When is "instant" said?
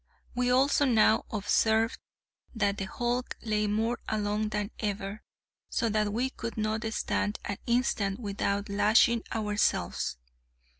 7.67-8.19